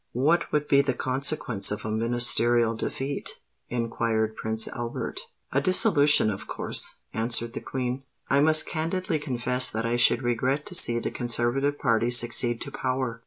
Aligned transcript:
"What 0.13 0.51
would 0.51 0.67
be 0.67 0.81
the 0.81 0.95
consequence 0.95 1.69
of 1.71 1.85
a 1.85 1.91
Ministerial 1.91 2.73
defeat?" 2.73 3.39
inquired 3.69 4.35
Prince 4.35 4.67
Albert. 4.69 5.19
"A 5.51 5.61
dissolution, 5.61 6.31
of 6.31 6.47
course," 6.47 6.95
answered 7.13 7.53
the 7.53 7.61
Queen. 7.61 8.01
"I 8.27 8.39
must 8.41 8.65
candidly 8.65 9.19
confess 9.19 9.69
that 9.69 9.85
I 9.85 9.97
should 9.97 10.23
regret 10.23 10.65
to 10.65 10.73
see 10.73 10.97
the 10.97 11.11
Conservative 11.11 11.77
party 11.77 12.09
succeed 12.09 12.61
to 12.61 12.71
power. 12.71 13.19